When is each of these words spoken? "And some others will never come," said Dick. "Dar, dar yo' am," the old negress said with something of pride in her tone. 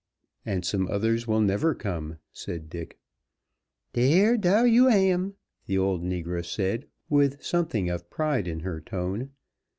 "And 0.47 0.65
some 0.65 0.87
others 0.87 1.27
will 1.27 1.41
never 1.41 1.75
come," 1.75 2.17
said 2.33 2.71
Dick. 2.71 2.97
"Dar, 3.93 4.35
dar 4.35 4.65
yo' 4.65 4.87
am," 4.89 5.35
the 5.67 5.77
old 5.77 6.01
negress 6.01 6.45
said 6.47 6.87
with 7.07 7.43
something 7.45 7.87
of 7.87 8.09
pride 8.09 8.47
in 8.47 8.61
her 8.61 8.81
tone. 8.81 9.29